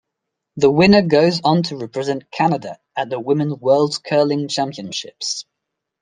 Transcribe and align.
The 0.55 0.71
winner 0.71 1.03
goes 1.03 1.41
on 1.43 1.61
to 1.61 1.75
represent 1.77 2.31
Canada 2.31 2.79
at 2.97 3.11
the 3.11 3.19
women's 3.19 3.53
world 3.59 4.03
curling 4.03 4.47
championships. 4.47 5.45